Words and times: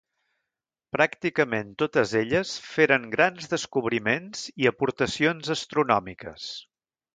Pràcticament 0.95 1.69
totes 1.81 2.13
elles 2.21 2.55
feren 2.69 3.05
grans 3.17 3.53
descobriments 3.53 4.43
i 4.65 4.69
aportacions 4.73 5.55
astronòmiques. 5.59 6.51